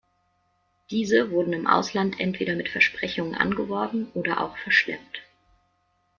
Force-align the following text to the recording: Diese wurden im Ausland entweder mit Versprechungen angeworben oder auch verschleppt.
Diese 0.89 1.29
wurden 1.29 1.53
im 1.53 1.67
Ausland 1.67 2.19
entweder 2.19 2.55
mit 2.55 2.69
Versprechungen 2.69 3.35
angeworben 3.35 4.07
oder 4.15 4.41
auch 4.43 4.57
verschleppt. 4.57 5.21